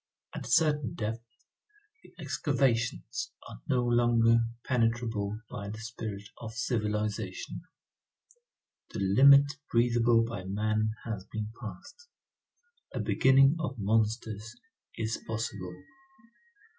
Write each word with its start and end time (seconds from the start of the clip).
At 0.33 0.47
a 0.47 0.49
certain 0.49 0.95
depth, 0.95 1.23
the 2.01 2.11
excavations 2.17 3.31
are 3.47 3.61
no 3.69 3.83
longer 3.85 4.45
penetrable 4.63 5.39
by 5.47 5.69
the 5.69 5.77
spirit 5.77 6.27
of 6.39 6.55
civilization, 6.55 7.61
the 8.89 8.99
limit 8.99 9.59
breathable 9.71 10.23
by 10.23 10.43
man 10.43 10.95
has 11.05 11.23
been 11.25 11.51
passed; 11.61 12.07
a 12.91 12.99
beginning 12.99 13.57
of 13.59 13.77
monsters 13.77 14.55
is 14.97 15.19
possible. 15.27 15.83